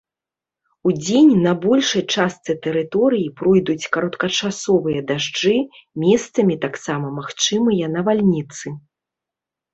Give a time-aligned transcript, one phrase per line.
[0.91, 5.55] Удзень на большай частцы тэрыторыі пройдуць кароткачасовыя дажджы,
[6.07, 8.67] месцамі таксама магчымыя навальніцы.